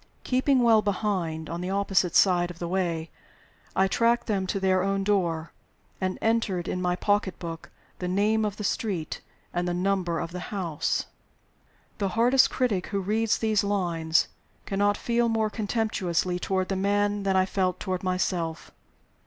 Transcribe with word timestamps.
Keeping 0.23 0.63
well 0.63 0.81
behind, 0.81 1.47
on 1.47 1.61
the 1.61 1.69
opposite 1.69 2.15
side 2.15 2.49
of 2.49 2.57
the 2.57 2.67
way, 2.67 3.11
I 3.75 3.87
tracked 3.87 4.25
them 4.25 4.47
to 4.47 4.59
their 4.59 4.81
own 4.81 5.03
door, 5.03 5.51
and 6.03 6.17
entered 6.23 6.67
in 6.67 6.81
my 6.81 6.95
pocket 6.95 7.37
book 7.37 7.69
the 7.99 8.07
name 8.07 8.43
of 8.43 8.57
the 8.57 8.63
street 8.63 9.21
and 9.53 9.67
the 9.67 9.75
number 9.75 10.17
of 10.19 10.31
the 10.31 10.39
house. 10.49 11.05
The 11.99 12.09
hardest 12.17 12.49
critic 12.49 12.87
who 12.87 12.99
reads 12.99 13.37
these 13.37 13.63
lines 13.63 14.27
cannot 14.65 14.97
feel 14.97 15.29
more 15.29 15.51
contemptuously 15.51 16.39
toward 16.39 16.71
me 16.75 16.81
than 17.21 17.35
I 17.35 17.45
felt 17.45 17.79
toward 17.79 18.01
myself. 18.01 18.71